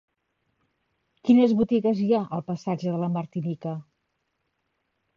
[1.29, 3.79] Quines botigues hi ha al passatge de la Martinica?